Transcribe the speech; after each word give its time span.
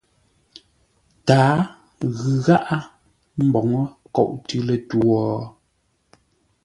Tǎa 1.27 1.51
ghʉ 2.17 2.31
gháʼá 2.45 2.77
mboŋə́ 3.47 3.83
nkôʼ 4.07 4.29
tʉ̌ 4.47 4.59
lətwǒ? 4.67 5.01